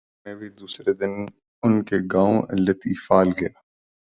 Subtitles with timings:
[0.03, 1.13] افسوس کیلئے میں بھی دوسرے دن
[1.63, 3.53] ان کے گاؤں لطیفال گیا۔